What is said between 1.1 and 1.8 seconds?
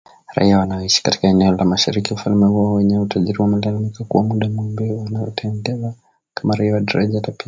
eneo la